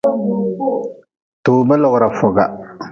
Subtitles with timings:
[1.45, 2.45] Toba logra foga.